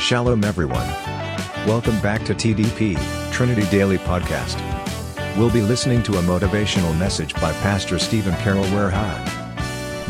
Shalom, 0.00 0.44
everyone. 0.44 0.88
Welcome 1.66 2.00
back 2.00 2.24
to 2.24 2.34
TDP, 2.34 2.96
Trinity 3.32 3.68
Daily 3.68 3.98
Podcast. 3.98 4.56
We'll 5.36 5.52
be 5.52 5.60
listening 5.60 6.02
to 6.04 6.14
a 6.14 6.22
motivational 6.22 6.98
message 6.98 7.34
by 7.34 7.52
Pastor 7.60 7.98
Stephen 7.98 8.34
Carroll 8.36 8.62
Warehime. 8.72 9.22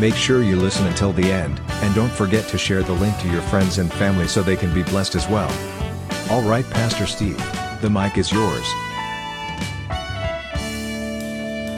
Make 0.00 0.14
sure 0.14 0.44
you 0.44 0.54
listen 0.54 0.86
until 0.86 1.12
the 1.12 1.32
end, 1.32 1.60
and 1.68 1.92
don't 1.92 2.12
forget 2.12 2.46
to 2.48 2.56
share 2.56 2.84
the 2.84 2.92
link 2.92 3.18
to 3.18 3.28
your 3.32 3.42
friends 3.42 3.78
and 3.78 3.92
family 3.94 4.28
so 4.28 4.42
they 4.42 4.54
can 4.54 4.72
be 4.72 4.84
blessed 4.84 5.16
as 5.16 5.26
well. 5.26 5.50
All 6.30 6.48
right, 6.48 6.64
Pastor 6.70 7.04
Steve, 7.04 7.36
the 7.82 7.90
mic 7.90 8.16
is 8.16 8.30
yours. 8.30 8.66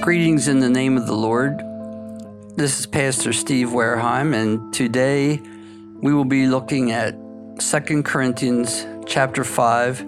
Greetings 0.02 0.48
in 0.48 0.60
the 0.60 0.70
name 0.70 0.98
of 0.98 1.06
the 1.06 1.16
Lord. 1.16 1.58
This 2.56 2.78
is 2.78 2.86
Pastor 2.86 3.32
Steve 3.32 3.72
Warehime, 3.72 4.34
and 4.34 4.72
today 4.74 5.40
we 6.02 6.12
will 6.12 6.26
be 6.26 6.46
looking 6.46 6.92
at 6.92 7.21
2 7.70 8.02
Corinthians 8.02 8.86
chapter 9.06 9.44
5, 9.44 9.98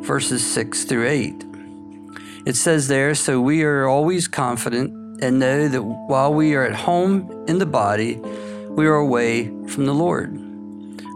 verses 0.00 0.44
6 0.54 0.84
through 0.84 1.06
8. 1.08 1.44
It 2.46 2.56
says 2.56 2.88
there, 2.88 3.14
So 3.14 3.40
we 3.40 3.62
are 3.64 3.86
always 3.86 4.26
confident 4.28 5.22
and 5.22 5.38
know 5.38 5.68
that 5.68 5.82
while 5.82 6.32
we 6.32 6.54
are 6.54 6.64
at 6.64 6.74
home 6.74 7.44
in 7.46 7.58
the 7.58 7.66
body, 7.66 8.16
we 8.70 8.86
are 8.86 8.96
away 8.96 9.46
from 9.68 9.86
the 9.86 9.94
Lord. 9.94 10.38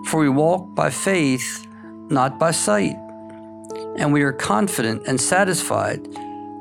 For 0.07 0.21
we 0.21 0.29
walk 0.29 0.75
by 0.75 0.91
faith, 0.91 1.67
not 2.11 2.39
by 2.39 2.51
sight. 2.51 2.97
And 3.99 4.13
we 4.13 4.23
are 4.23 4.33
confident 4.33 5.03
and 5.07 5.21
satisfied 5.21 6.05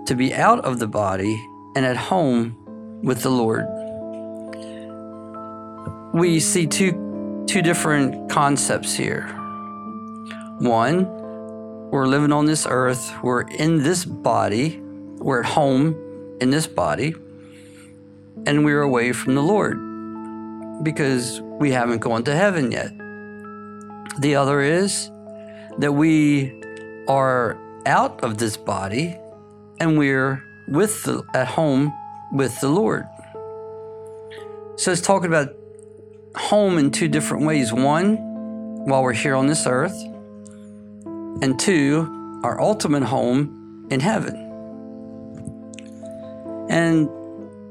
to 0.08 0.16
be 0.16 0.34
out 0.34 0.64
of 0.64 0.80
the 0.80 0.88
body 0.88 1.36
and 1.76 1.86
at 1.86 1.98
home 1.98 2.56
with 3.04 3.22
the 3.22 3.30
Lord 3.30 3.68
we 6.16 6.40
see 6.40 6.66
two 6.66 6.94
two 7.48 7.62
different 7.62 8.30
concepts 8.30 8.96
here. 8.96 9.28
One, 10.60 11.06
we're 11.92 12.08
living 12.08 12.32
on 12.32 12.46
this 12.46 12.66
earth, 12.70 13.14
we're 13.24 13.42
in 13.42 13.84
this 13.84 14.04
body, 14.04 14.80
we're 15.18 15.42
at 15.42 15.46
home 15.46 16.38
in 16.42 16.50
this 16.50 16.68
body, 16.68 17.14
and 18.46 18.66
we're 18.66 18.82
away 18.82 19.12
from 19.12 19.36
the 19.36 19.44
Lord 19.44 19.80
because 20.84 21.42
we 21.42 21.72
haven't 21.72 22.00
gone 22.00 22.24
to 22.24 22.36
heaven 22.36 22.72
yet. 22.72 22.92
The 24.20 24.36
other 24.36 24.62
is 24.62 25.10
that 25.78 25.94
we 25.94 26.62
are 27.08 27.58
out 27.86 28.24
of 28.24 28.38
this 28.38 28.58
body 28.58 29.18
and 29.80 29.98
we're 29.98 30.44
with 30.68 31.04
the, 31.04 31.24
at 31.34 31.48
home 31.48 31.94
with 32.32 32.60
the 32.60 32.70
Lord. 32.70 33.08
So 34.78 34.92
it's 34.92 35.02
talking 35.02 35.28
about 35.28 35.56
home 36.36 36.78
in 36.78 36.92
two 36.92 37.08
different 37.08 37.46
ways. 37.46 37.74
One, 37.74 38.18
while 38.86 39.04
we're 39.04 39.14
here 39.14 39.36
on 39.36 39.48
this 39.48 39.66
earth, 39.68 40.00
and 41.42 41.60
two, 41.60 42.42
our 42.44 42.62
ultimate 42.62 43.04
home 43.04 43.88
in 43.90 44.00
heaven. 44.00 44.42
And 46.70 47.10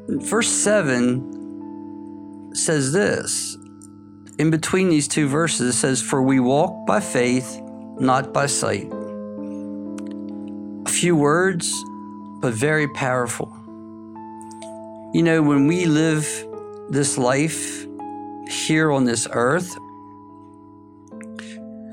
verse 0.08 0.48
7 0.48 2.50
says 2.54 2.92
this 2.92 3.56
in 4.38 4.50
between 4.50 4.88
these 4.88 5.06
two 5.06 5.28
verses, 5.28 5.74
it 5.74 5.78
says, 5.78 6.02
For 6.02 6.20
we 6.20 6.40
walk 6.40 6.86
by 6.86 7.00
faith, 7.00 7.60
not 8.00 8.32
by 8.32 8.46
sight. 8.46 8.90
A 10.86 10.90
few 10.90 11.14
words, 11.14 11.72
but 12.40 12.52
very 12.52 12.88
powerful. 12.88 13.52
You 15.14 15.22
know, 15.22 15.40
when 15.40 15.68
we 15.68 15.84
live 15.84 16.26
this 16.90 17.16
life 17.16 17.83
here 18.48 18.92
on 18.92 19.04
this 19.04 19.26
earth, 19.30 19.76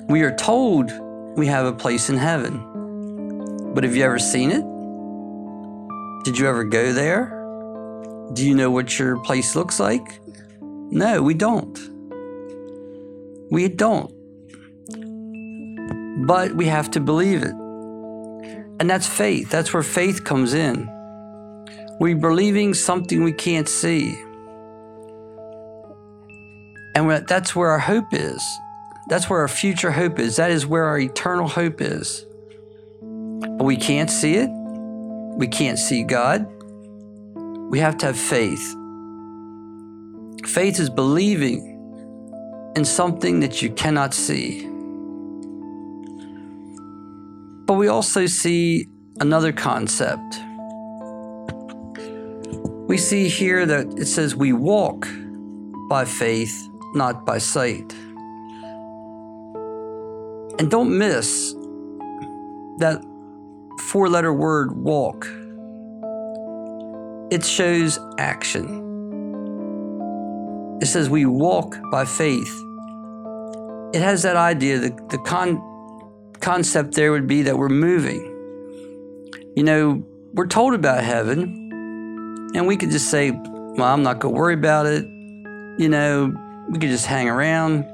we 0.09 0.21
are 0.21 0.35
told 0.35 0.91
we 1.37 1.47
have 1.47 1.65
a 1.65 1.73
place 1.73 2.09
in 2.09 2.17
heaven. 2.17 3.73
But 3.73 3.83
have 3.83 3.95
you 3.95 4.03
ever 4.03 4.19
seen 4.19 4.51
it? 4.51 4.63
Did 6.25 6.37
you 6.37 6.47
ever 6.47 6.63
go 6.63 6.91
there? 6.91 7.37
Do 8.33 8.45
you 8.47 8.53
know 8.55 8.69
what 8.69 8.99
your 8.99 9.17
place 9.19 9.55
looks 9.55 9.79
like? 9.79 10.19
No, 10.61 11.21
we 11.21 11.33
don't. 11.33 11.79
We 13.49 13.67
don't. 13.69 14.13
But 16.27 16.53
we 16.53 16.65
have 16.67 16.91
to 16.91 16.99
believe 16.99 17.43
it. 17.43 17.55
And 18.79 18.89
that's 18.89 19.07
faith. 19.07 19.49
That's 19.49 19.73
where 19.73 19.83
faith 19.83 20.23
comes 20.23 20.53
in. 20.53 20.89
We're 21.99 22.15
believing 22.15 22.73
something 22.73 23.23
we 23.23 23.33
can't 23.33 23.69
see. 23.69 24.17
And 26.95 27.27
that's 27.27 27.55
where 27.55 27.69
our 27.69 27.79
hope 27.79 28.13
is. 28.13 28.43
That's 29.07 29.29
where 29.29 29.39
our 29.39 29.47
future 29.47 29.91
hope 29.91 30.19
is. 30.19 30.35
That 30.35 30.51
is 30.51 30.65
where 30.65 30.85
our 30.85 30.99
eternal 30.99 31.47
hope 31.47 31.81
is. 31.81 32.25
But 33.01 33.63
we 33.63 33.77
can't 33.77 34.09
see 34.09 34.35
it. 34.35 34.49
We 35.37 35.47
can't 35.47 35.79
see 35.79 36.03
God. 36.03 36.45
We 37.71 37.79
have 37.79 37.97
to 37.99 38.07
have 38.07 38.17
faith. 38.17 38.75
Faith 40.45 40.79
is 40.79 40.89
believing 40.89 41.77
in 42.75 42.85
something 42.85 43.39
that 43.41 43.61
you 43.61 43.71
cannot 43.71 44.13
see. 44.13 44.67
But 47.65 47.73
we 47.75 47.87
also 47.87 48.25
see 48.25 48.87
another 49.19 49.53
concept. 49.53 50.39
We 52.87 52.97
see 52.97 53.29
here 53.29 53.65
that 53.65 53.97
it 53.97 54.07
says 54.07 54.35
we 54.35 54.51
walk 54.51 55.07
by 55.89 56.05
faith 56.05 56.67
not 56.93 57.25
by 57.25 57.37
sight. 57.37 57.93
And 60.59 60.69
don't 60.69 60.97
miss 60.97 61.53
that 62.79 63.01
four 63.79 64.09
letter 64.09 64.33
word 64.33 64.71
walk. 64.73 65.25
It 67.31 67.45
shows 67.45 67.97
action. 68.17 68.79
It 70.81 70.87
says 70.87 71.09
we 71.09 71.25
walk 71.25 71.77
by 71.91 72.05
faith. 72.05 72.53
It 73.93 74.01
has 74.01 74.23
that 74.23 74.35
idea, 74.35 74.79
the, 74.79 74.89
the 75.09 75.17
con, 75.19 75.61
concept 76.39 76.95
there 76.95 77.11
would 77.11 77.27
be 77.27 77.43
that 77.43 77.57
we're 77.57 77.69
moving. 77.69 78.21
You 79.55 79.63
know, 79.63 80.03
we're 80.33 80.47
told 80.47 80.73
about 80.73 81.03
heaven, 81.03 82.51
and 82.55 82.67
we 82.67 82.77
could 82.77 82.89
just 82.91 83.09
say, 83.09 83.31
well, 83.31 83.93
I'm 83.93 84.03
not 84.03 84.19
going 84.19 84.33
to 84.33 84.39
worry 84.39 84.53
about 84.53 84.85
it. 84.85 85.03
You 85.77 85.89
know, 85.89 86.33
we 86.69 86.79
could 86.79 86.89
just 86.89 87.05
hang 87.05 87.29
around. 87.29 87.85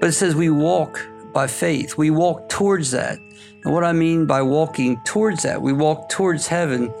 But 0.00 0.08
it 0.08 0.12
says 0.12 0.34
we 0.34 0.50
walk 0.50 1.00
by 1.32 1.46
faith. 1.46 1.96
We 1.96 2.10
walk 2.10 2.48
towards 2.48 2.90
that. 2.92 3.18
And 3.64 3.72
what 3.72 3.84
I 3.84 3.92
mean 3.92 4.26
by 4.26 4.42
walking 4.42 5.00
towards 5.04 5.42
that, 5.42 5.62
we 5.62 5.72
walk 5.72 6.08
towards 6.08 6.46
heaven. 6.46 6.92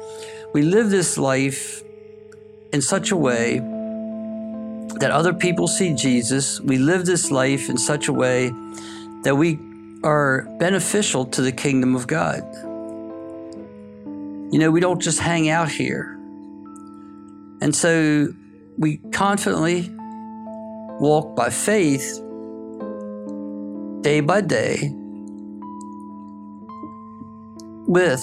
We 0.52 0.62
live 0.62 0.90
this 0.90 1.18
life 1.18 1.82
in 2.72 2.80
such 2.80 3.10
a 3.10 3.16
way 3.16 3.58
that 5.00 5.10
other 5.10 5.34
people 5.34 5.68
see 5.68 5.94
Jesus. 5.94 6.60
We 6.60 6.78
live 6.78 7.04
this 7.06 7.30
life 7.30 7.68
in 7.68 7.76
such 7.76 8.08
a 8.08 8.12
way 8.12 8.50
that 9.22 9.36
we 9.36 9.58
are 10.02 10.42
beneficial 10.58 11.24
to 11.26 11.42
the 11.42 11.52
kingdom 11.52 11.94
of 11.94 12.06
God. 12.06 12.42
You 14.52 14.58
know, 14.58 14.70
we 14.70 14.80
don't 14.80 15.00
just 15.00 15.18
hang 15.18 15.48
out 15.48 15.70
here. 15.70 16.14
And 17.60 17.74
so 17.74 18.28
we 18.78 18.98
confidently 19.12 19.93
walk 21.00 21.34
by 21.34 21.50
faith 21.50 22.20
day 24.02 24.20
by 24.20 24.40
day 24.40 24.92
with 27.86 28.22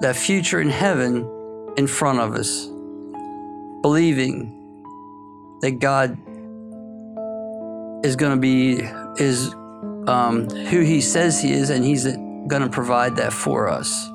that 0.00 0.16
future 0.16 0.60
in 0.60 0.68
heaven 0.68 1.28
in 1.76 1.86
front 1.86 2.18
of 2.18 2.34
us, 2.34 2.66
believing 3.82 4.56
that 5.62 5.78
God 5.78 6.18
is 8.04 8.16
going 8.16 8.32
to 8.32 8.40
be 8.40 8.80
is 9.22 9.54
um, 10.08 10.48
who 10.48 10.80
He 10.80 11.00
says 11.00 11.40
He 11.40 11.52
is, 11.52 11.70
and 11.70 11.84
He's 11.84 12.04
going 12.04 12.62
to 12.62 12.68
provide 12.68 13.16
that 13.16 13.32
for 13.32 13.68
us. 13.68 14.06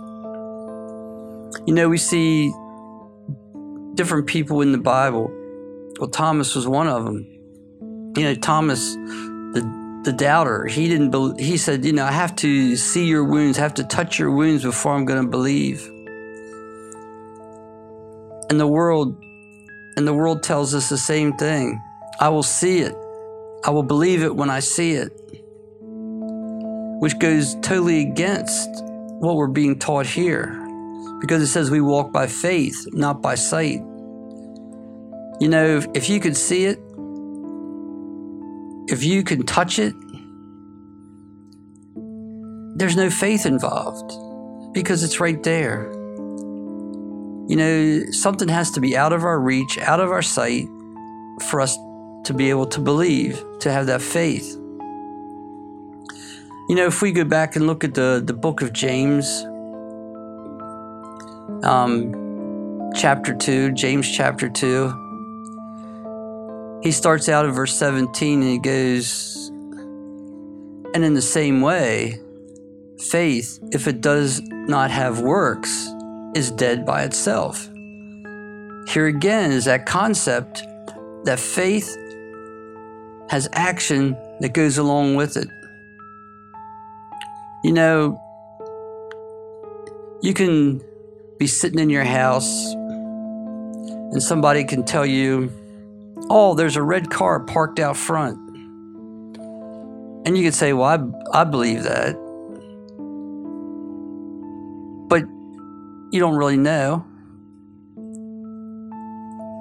You 1.65 1.73
know, 1.73 1.87
we 1.87 1.97
see 1.97 2.51
different 3.95 4.27
people 4.27 4.61
in 4.61 4.71
the 4.71 4.77
Bible. 4.77 5.31
Well, 5.99 6.09
Thomas 6.09 6.55
was 6.55 6.67
one 6.67 6.87
of 6.87 7.05
them 7.05 7.34
you 8.15 8.23
know, 8.23 8.35
Thomas, 8.35 8.95
the, 8.95 10.01
the 10.03 10.13
doubter, 10.13 10.65
he 10.65 10.87
didn't 10.87 11.11
believe, 11.11 11.45
he 11.45 11.57
said, 11.57 11.83
you 11.83 11.93
know, 11.93 12.05
I 12.05 12.11
have 12.11 12.35
to 12.37 12.75
see 12.77 13.05
your 13.05 13.23
wounds, 13.23 13.57
I 13.57 13.61
have 13.61 13.73
to 13.75 13.83
touch 13.83 14.17
your 14.17 14.31
wounds 14.31 14.63
before 14.63 14.93
I'm 14.93 15.05
going 15.05 15.21
to 15.21 15.29
believe. 15.29 15.85
And 18.49 18.59
the 18.59 18.67
world, 18.67 19.17
and 19.97 20.07
the 20.07 20.13
world 20.13 20.43
tells 20.43 20.73
us 20.73 20.89
the 20.89 20.97
same 20.97 21.33
thing. 21.33 21.81
I 22.19 22.29
will 22.29 22.43
see 22.43 22.79
it. 22.79 22.95
I 23.65 23.71
will 23.71 23.83
believe 23.83 24.23
it 24.23 24.35
when 24.35 24.49
I 24.49 24.59
see 24.59 24.93
it. 24.93 25.11
Which 27.01 27.19
goes 27.19 27.55
totally 27.55 28.01
against 28.01 28.69
what 29.19 29.35
we're 29.35 29.47
being 29.47 29.77
taught 29.79 30.05
here. 30.05 30.61
Because 31.19 31.41
it 31.41 31.47
says 31.47 31.71
we 31.71 31.81
walk 31.81 32.13
by 32.13 32.27
faith, 32.27 32.87
not 32.93 33.21
by 33.21 33.35
sight. 33.35 33.79
You 35.39 35.49
know, 35.49 35.77
if, 35.77 35.87
if 35.93 36.09
you 36.09 36.19
could 36.19 36.37
see 36.37 36.65
it, 36.65 36.79
if 38.87 39.03
you 39.03 39.23
can 39.23 39.45
touch 39.45 39.79
it, 39.79 39.93
there's 42.77 42.95
no 42.95 43.09
faith 43.09 43.45
involved 43.45 44.13
because 44.73 45.03
it's 45.03 45.19
right 45.19 45.41
there. 45.43 45.91
You 47.47 47.55
know, 47.55 48.11
something 48.11 48.47
has 48.47 48.71
to 48.71 48.81
be 48.81 48.97
out 48.97 49.13
of 49.13 49.23
our 49.23 49.39
reach, 49.39 49.77
out 49.77 49.99
of 49.99 50.11
our 50.11 50.21
sight 50.21 50.65
for 51.47 51.61
us 51.61 51.77
to 52.25 52.33
be 52.33 52.49
able 52.49 52.65
to 52.67 52.79
believe, 52.79 53.43
to 53.61 53.71
have 53.71 53.85
that 53.87 54.01
faith. 54.01 54.55
You 56.67 56.75
know, 56.75 56.87
if 56.87 57.01
we 57.01 57.11
go 57.11 57.23
back 57.23 57.55
and 57.55 57.67
look 57.67 57.83
at 57.83 57.93
the, 57.93 58.21
the 58.25 58.33
book 58.33 58.61
of 58.61 58.73
James, 58.73 59.43
um, 61.63 62.91
chapter 62.95 63.33
2, 63.35 63.71
James 63.73 64.09
chapter 64.11 64.49
2, 64.49 65.04
he 66.85 66.91
starts 66.91 67.27
out 67.27 67.45
in 67.45 67.51
verse 67.51 67.73
17 67.73 68.43
and 68.43 68.49
he 68.51 68.59
goes, 68.59 69.49
And 70.93 71.03
in 71.03 71.15
the 71.15 71.21
same 71.21 71.61
way, 71.61 72.21
faith, 72.99 73.57
if 73.71 73.87
it 73.87 74.01
does 74.01 74.39
not 74.51 74.91
have 74.91 75.19
works, 75.19 75.89
is 76.35 76.51
dead 76.51 76.85
by 76.85 77.01
itself. 77.01 77.67
Here 78.87 79.07
again 79.07 79.51
is 79.51 79.65
that 79.65 79.87
concept 79.87 80.61
that 81.23 81.39
faith 81.39 81.97
has 83.31 83.49
action 83.53 84.15
that 84.41 84.53
goes 84.53 84.77
along 84.77 85.15
with 85.15 85.37
it. 85.37 85.47
You 87.63 87.71
know, 87.73 88.21
you 90.21 90.35
can 90.35 90.83
be 91.39 91.47
sitting 91.47 91.79
in 91.79 91.89
your 91.89 92.03
house 92.03 92.73
and 92.73 94.21
somebody 94.21 94.63
can 94.63 94.83
tell 94.83 95.03
you, 95.05 95.51
oh, 96.29 96.55
there's 96.55 96.75
a 96.75 96.83
red 96.83 97.09
car 97.09 97.39
parked 97.39 97.79
out 97.79 97.97
front. 97.97 98.39
And 100.25 100.37
you 100.37 100.43
could 100.43 100.55
say, 100.55 100.73
well, 100.73 101.13
I, 101.33 101.41
I 101.41 101.43
believe 101.43 101.83
that. 101.83 102.15
But 105.07 105.23
you 106.11 106.19
don't 106.19 106.35
really 106.35 106.57
know. 106.57 107.05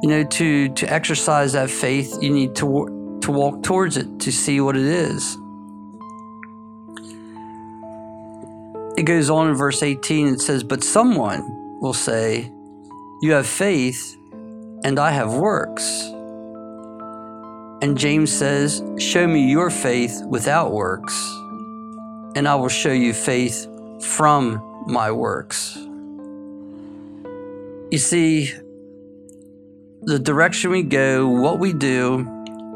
You 0.03 0.09
know, 0.09 0.25
to, 0.25 0.69
to 0.71 0.93
exercise 0.93 1.53
that 1.53 1.71
faith, 1.71 2.17
you 2.23 2.31
need 2.31 2.55
to, 2.57 3.19
to 3.23 3.31
walk 3.31 3.63
towards 3.63 3.97
it 3.97 4.21
to 4.21 4.33
see 4.33 4.61
what 4.61 4.77
it 4.77 4.85
is. 4.85 5.37
It 8.97 9.05
goes 9.05 9.29
on 9.29 9.49
in 9.49 9.55
verse 9.55 9.83
18, 9.83 10.29
it 10.29 10.41
says, 10.41 10.63
But 10.63 10.85
someone 10.85 11.43
will 11.81 11.95
say, 11.95 12.53
You 13.23 13.33
have 13.33 13.47
faith, 13.47 14.17
and 14.85 14.99
I 14.99 15.11
have 15.11 15.35
works. 15.35 16.14
And 17.85 17.99
James 17.99 18.33
says, 18.33 18.83
Show 18.97 19.27
me 19.27 19.47
your 19.51 19.69
faith 19.69 20.23
without 20.27 20.73
works, 20.73 21.15
and 22.35 22.49
I 22.49 22.55
will 22.55 22.71
show 22.71 22.93
you 22.93 23.13
faith 23.13 23.69
from 24.03 24.87
my 24.87 25.13
works. 25.13 25.77
You 27.91 27.99
see, 27.99 28.51
the 30.01 30.19
direction 30.19 30.71
we 30.71 30.83
go, 30.83 31.29
what 31.29 31.59
we 31.59 31.75
do, 31.75 32.25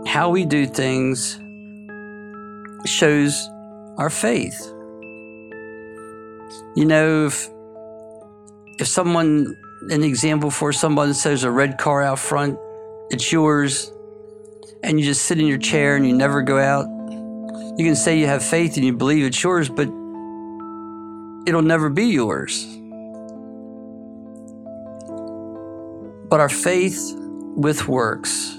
how 0.07 0.29
we 0.29 0.45
do 0.45 0.67
things 0.67 1.41
shows 2.85 3.49
our 3.97 4.11
faith. 4.11 4.61
You 6.77 6.85
know, 6.85 7.25
if, 7.29 7.49
if 8.79 8.87
someone, 8.87 9.57
an 9.89 10.05
example 10.05 10.51
for 10.51 10.71
someone 10.71 11.15
says 11.15 11.45
a 11.45 11.51
red 11.51 11.79
car 11.79 12.03
out 12.03 12.19
front, 12.19 12.59
it's 13.09 13.33
yours, 13.33 13.91
and 14.83 14.99
you 14.99 15.07
just 15.07 15.25
sit 15.25 15.39
in 15.39 15.47
your 15.47 15.59
chair 15.59 15.97
and 15.97 16.07
you 16.07 16.15
never 16.15 16.43
go 16.43 16.59
out, 16.59 16.87
you 17.79 17.85
can 17.85 17.97
say 17.97 18.19
you 18.19 18.27
have 18.27 18.43
faith 18.43 18.77
and 18.77 18.85
you 18.85 18.93
believe 18.93 19.25
it's 19.25 19.43
yours, 19.43 19.69
but 19.69 19.89
it'll 21.47 21.63
never 21.63 21.89
be 21.89 22.07
yours. 22.07 22.67
But 26.29 26.41
our 26.41 26.49
faith 26.49 27.15
with 27.17 27.89
works. 27.89 28.57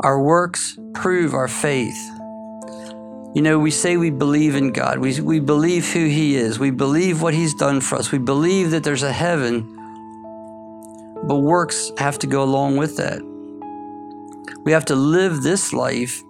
Our 0.00 0.20
works 0.20 0.78
prove 0.94 1.32
our 1.32 1.48
faith. 1.48 1.96
You 3.34 3.42
know, 3.42 3.58
we 3.58 3.70
say 3.70 3.96
we 3.96 4.10
believe 4.10 4.54
in 4.54 4.72
God. 4.72 4.98
We, 4.98 5.20
we 5.20 5.40
believe 5.40 5.92
who 5.92 6.06
He 6.06 6.36
is. 6.36 6.58
We 6.58 6.70
believe 6.70 7.22
what 7.22 7.34
He's 7.34 7.54
done 7.54 7.80
for 7.80 7.96
us. 7.96 8.10
We 8.10 8.18
believe 8.18 8.70
that 8.70 8.82
there's 8.82 9.02
a 9.02 9.12
heaven. 9.12 9.62
But 11.26 11.36
works 11.36 11.92
have 11.98 12.18
to 12.20 12.26
go 12.26 12.42
along 12.42 12.76
with 12.76 12.96
that. 12.96 13.20
We 14.64 14.72
have 14.72 14.84
to 14.86 14.94
live 14.94 15.42
this 15.42 15.72
life 15.72 16.22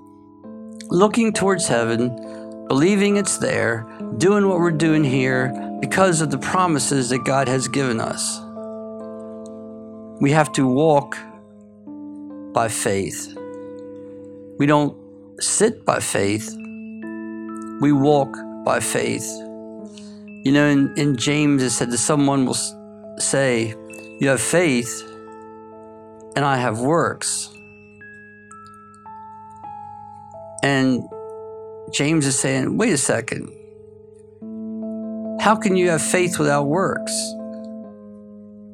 looking 0.91 1.33
towards 1.33 1.67
heaven, 1.67 2.67
believing 2.69 3.17
it's 3.17 3.39
there, 3.39 3.87
doing 4.19 4.49
what 4.49 4.59
we're 4.59 4.71
doing 4.71 5.05
here 5.05 5.53
because 5.81 6.21
of 6.21 6.31
the 6.31 6.39
promises 6.39 7.11
that 7.11 7.25
God 7.25 7.49
has 7.49 7.69
given 7.69 8.01
us. 8.01 8.41
We 10.21 10.31
have 10.33 10.53
to 10.53 10.67
walk 10.67 11.17
by 12.53 12.69
faith. 12.69 13.37
We 14.59 14.67
don't 14.67 14.97
sit 15.43 15.85
by 15.85 16.01
faith, 16.01 16.51
we 17.81 17.93
walk 17.93 18.35
by 18.65 18.81
faith. 18.81 19.27
You 20.45 20.53
know, 20.53 20.67
in, 20.67 20.95
in 20.97 21.17
James, 21.17 21.63
it 21.63 21.71
said 21.71 21.91
that 21.91 21.99
someone 21.99 22.47
will 22.47 22.57
say, 23.19 23.75
You 24.21 24.29
have 24.29 24.41
faith, 24.41 25.03
and 26.37 26.45
I 26.45 26.57
have 26.57 26.81
works. 26.81 27.56
And 30.67 31.09
James 31.93 32.27
is 32.27 32.37
saying, 32.37 32.77
Wait 32.77 32.93
a 32.93 32.99
second. 32.99 33.53
How 35.41 35.55
can 35.55 35.77
you 35.77 35.91
have 35.91 36.03
faith 36.03 36.41
without 36.41 36.65
works? 36.65 37.13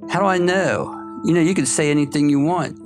How 0.08 0.18
do 0.18 0.24
I 0.24 0.38
know? 0.38 1.20
You 1.22 1.34
know, 1.34 1.40
you 1.42 1.52
can 1.54 1.66
say 1.66 1.90
anything 1.90 2.30
you 2.30 2.40
want. 2.40 2.78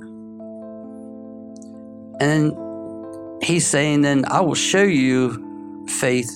And 2.19 2.51
he's 3.41 3.65
saying, 3.65 4.01
then 4.01 4.25
I 4.25 4.41
will 4.41 4.55
show 4.55 4.83
you 4.83 5.85
faith 5.87 6.29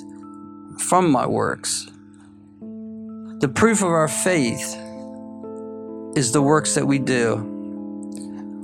from 0.80 1.12
my 1.12 1.28
works. 1.28 1.88
The 3.42 3.52
proof 3.54 3.82
of 3.82 3.90
our 3.90 4.08
faith 4.08 4.78
is 6.16 6.32
the 6.32 6.42
works 6.42 6.76
that 6.76 6.88
we 6.88 7.00
do. 7.00 7.36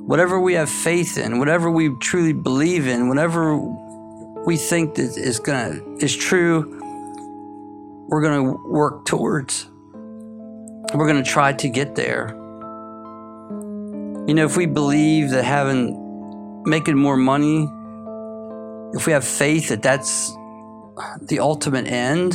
Whatever 0.05 0.39
we 0.39 0.53
have 0.53 0.69
faith 0.69 1.17
in, 1.17 1.39
whatever 1.39 1.69
we 1.69 1.93
truly 1.99 2.31
believe 2.31 2.87
in, 2.87 3.09
whatever 3.09 3.59
we 4.47 4.55
think 4.55 4.95
that 4.95 5.17
is 5.17 5.39
gonna 5.39 5.81
is 5.99 6.15
true, 6.15 6.79
we're 8.07 8.21
gonna 8.21 8.53
work 8.65 9.05
towards. 9.05 9.67
We're 10.93 11.05
gonna 11.05 11.21
try 11.21 11.51
to 11.51 11.67
get 11.67 11.95
there. 11.95 12.29
You 14.25 14.33
know, 14.33 14.45
if 14.45 14.55
we 14.55 14.65
believe 14.65 15.31
that 15.31 15.43
having, 15.43 16.63
making 16.65 16.97
more 16.97 17.17
money, 17.17 17.67
if 18.93 19.05
we 19.05 19.11
have 19.11 19.25
faith 19.25 19.67
that 19.67 19.81
that's 19.81 20.31
the 21.21 21.39
ultimate 21.39 21.87
end, 21.87 22.33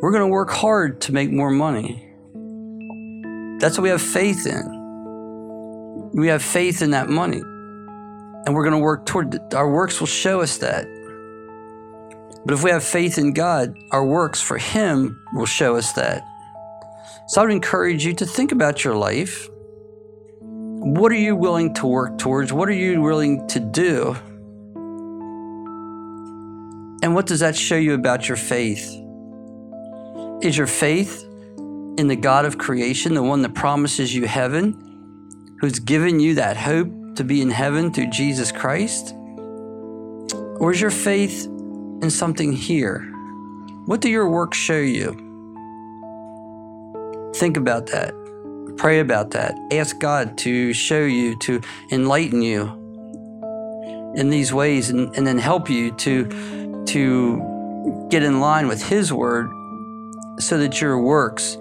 we're 0.00 0.12
going 0.12 0.22
to 0.22 0.28
work 0.28 0.50
hard 0.50 1.00
to 1.02 1.12
make 1.12 1.30
more 1.30 1.50
money. 1.50 2.04
That's 3.60 3.76
what 3.76 3.82
we 3.82 3.88
have 3.90 4.02
faith 4.02 4.46
in. 4.46 6.10
We 6.14 6.28
have 6.28 6.42
faith 6.42 6.82
in 6.82 6.92
that 6.92 7.08
money. 7.08 7.40
And 7.40 8.54
we're 8.54 8.62
going 8.62 8.72
to 8.72 8.78
work 8.78 9.06
toward 9.06 9.34
it. 9.34 9.54
Our 9.54 9.70
works 9.70 10.00
will 10.00 10.06
show 10.06 10.40
us 10.40 10.58
that. 10.58 10.86
But 12.48 12.54
if 12.54 12.64
we 12.64 12.70
have 12.70 12.82
faith 12.82 13.18
in 13.18 13.34
God, 13.34 13.78
our 13.90 14.02
works 14.02 14.40
for 14.40 14.56
Him 14.56 15.22
will 15.34 15.44
show 15.44 15.76
us 15.76 15.92
that. 15.92 16.24
So 17.26 17.42
I 17.42 17.44
would 17.44 17.52
encourage 17.52 18.06
you 18.06 18.14
to 18.14 18.24
think 18.24 18.52
about 18.52 18.84
your 18.84 18.94
life 18.94 19.50
what 20.78 21.12
are 21.12 21.16
you 21.16 21.36
willing 21.36 21.74
to 21.74 21.86
work 21.86 22.16
towards? 22.16 22.50
What 22.50 22.70
are 22.70 22.72
you 22.72 23.02
willing 23.02 23.46
to 23.48 23.60
do? 23.60 24.16
And 27.02 27.14
what 27.14 27.26
does 27.26 27.40
that 27.40 27.54
show 27.54 27.76
you 27.76 27.92
about 27.92 28.28
your 28.28 28.38
faith? 28.38 28.96
Is 30.40 30.56
your 30.56 30.66
faith 30.66 31.24
in 31.98 32.06
the 32.06 32.16
God 32.16 32.46
of 32.46 32.56
creation, 32.56 33.12
the 33.12 33.22
one 33.22 33.42
that 33.42 33.54
promises 33.54 34.14
you 34.14 34.26
heaven, 34.26 35.56
who's 35.60 35.80
given 35.80 36.18
you 36.18 36.36
that 36.36 36.56
hope 36.56 36.88
to 37.16 37.24
be 37.24 37.42
in 37.42 37.50
heaven 37.50 37.92
through 37.92 38.08
Jesus 38.08 38.52
Christ? 38.52 39.14
Or 40.60 40.72
is 40.72 40.80
your 40.80 40.90
faith 40.90 41.46
in 42.02 42.10
something 42.10 42.52
here? 42.52 43.00
What 43.86 44.00
do 44.00 44.08
your 44.08 44.28
works 44.28 44.58
show 44.58 44.78
you? 44.78 45.12
Think 47.36 47.56
about 47.56 47.86
that. 47.86 48.14
Pray 48.76 49.00
about 49.00 49.30
that. 49.32 49.54
Ask 49.72 49.98
God 49.98 50.38
to 50.38 50.72
show 50.72 51.04
you, 51.04 51.36
to 51.40 51.60
enlighten 51.90 52.42
you 52.42 52.66
in 54.14 54.30
these 54.30 54.52
ways, 54.52 54.90
and, 54.90 55.14
and 55.16 55.26
then 55.26 55.38
help 55.38 55.68
you 55.68 55.92
to, 55.96 56.84
to 56.86 58.06
get 58.10 58.22
in 58.22 58.40
line 58.40 58.68
with 58.68 58.82
His 58.82 59.12
Word 59.12 59.48
so 60.38 60.58
that 60.58 60.80
your 60.80 61.00
works 61.00 61.58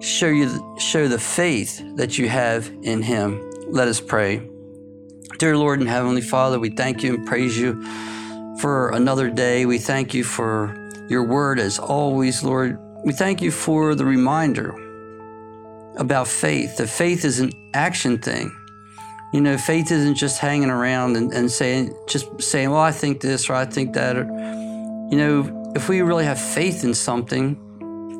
show 0.00 0.28
you 0.28 0.76
show 0.78 1.06
the 1.08 1.18
faith 1.18 1.82
that 1.96 2.18
you 2.18 2.28
have 2.28 2.70
in 2.82 3.02
Him. 3.02 3.40
Let 3.68 3.88
us 3.88 4.00
pray. 4.00 4.48
Dear 5.38 5.56
Lord 5.56 5.80
and 5.80 5.88
Heavenly 5.88 6.20
Father, 6.20 6.58
we 6.58 6.70
thank 6.70 7.02
you 7.02 7.14
and 7.14 7.26
praise 7.26 7.58
you 7.58 7.82
for 8.62 8.90
another 8.90 9.28
day. 9.28 9.66
We 9.66 9.78
thank 9.78 10.14
you 10.14 10.22
for 10.22 10.72
your 11.08 11.24
word 11.24 11.58
as 11.58 11.80
always, 11.80 12.44
Lord. 12.44 12.78
We 13.04 13.12
thank 13.12 13.42
you 13.42 13.50
for 13.50 13.96
the 13.96 14.04
reminder 14.04 14.70
about 15.96 16.28
faith, 16.28 16.76
that 16.76 16.86
faith 16.86 17.24
is 17.24 17.40
an 17.40 17.50
action 17.74 18.18
thing. 18.18 18.56
You 19.32 19.40
know, 19.40 19.58
faith 19.58 19.90
isn't 19.90 20.14
just 20.14 20.38
hanging 20.38 20.70
around 20.70 21.16
and, 21.16 21.32
and 21.32 21.50
saying, 21.50 21.92
just 22.06 22.40
saying, 22.40 22.70
well, 22.70 22.80
I 22.80 22.92
think 22.92 23.20
this 23.20 23.50
or 23.50 23.54
I 23.54 23.64
think 23.64 23.94
that. 23.94 24.16
Or, 24.16 24.26
you 25.10 25.18
know, 25.18 25.72
if 25.74 25.88
we 25.88 26.00
really 26.02 26.24
have 26.24 26.40
faith 26.40 26.84
in 26.84 26.94
something, 26.94 27.58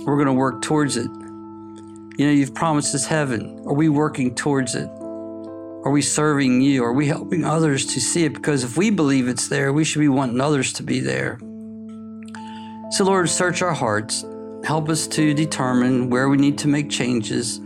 we're 0.05 0.17
going 0.17 0.27
to 0.27 0.33
work 0.33 0.61
towards 0.61 0.97
it. 0.97 1.07
You 2.19 2.27
know, 2.27 2.33
you've 2.33 2.55
promised 2.55 2.97
us 2.97 3.07
heaven. 3.07 3.63
Are 3.65 3.75
we 3.75 3.89
working 3.89 4.35
towards 4.35 4.75
it? 4.75 4.89
Are 5.85 5.91
we 5.91 6.03
serving 6.03 6.61
you? 6.61 6.85
Are 6.85 6.93
we 6.93 7.07
helping 7.09 7.45
others 7.45 7.87
to 7.87 8.01
see 8.01 8.25
it? 8.25 8.35
Because 8.35 8.65
if 8.65 8.77
we 8.77 8.91
believe 8.91 9.29
it's 9.29 9.49
there, 9.49 9.73
we 9.73 9.85
should 9.85 10.01
be 10.01 10.09
wanting 10.09 10.41
others 10.41 10.73
to 10.75 10.83
be 10.83 11.01
there. 11.01 11.39
So, 12.93 13.05
Lord, 13.05 13.29
search 13.29 13.63
our 13.63 13.75
hearts. 13.75 14.25
Help 14.65 14.89
us 14.89 15.07
to 15.09 15.35
determine 15.35 16.11
where 16.11 16.29
we 16.29 16.37
need 16.37 16.59
to 16.59 16.69
make 16.69 16.89
changes 16.89 17.61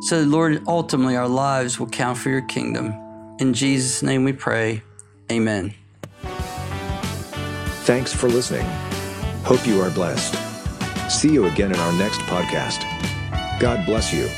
so, 0.00 0.22
Lord, 0.22 0.62
ultimately 0.68 1.16
our 1.16 1.28
lives 1.28 1.80
will 1.80 1.88
count 1.88 2.18
for 2.18 2.30
your 2.30 2.42
kingdom. 2.42 2.94
In 3.38 3.54
Jesus' 3.54 4.02
name 4.02 4.24
we 4.24 4.32
pray. 4.32 4.82
Amen. 5.32 5.74
Thanks 7.84 8.12
for 8.12 8.28
listening. 8.28 8.66
Hope 9.42 9.66
you 9.66 9.80
are 9.80 9.90
blessed. 9.90 10.34
See 11.10 11.32
you 11.32 11.46
again 11.46 11.72
in 11.72 11.78
our 11.78 11.92
next 11.94 12.20
podcast. 12.20 12.80
God 13.58 13.86
bless 13.86 14.12
you. 14.12 14.28